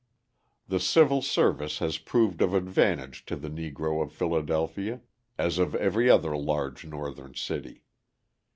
[0.67, 5.01] The civil service has proved of advantage to the Negro of Philadelphia,
[5.37, 7.83] as of every other large Northern city.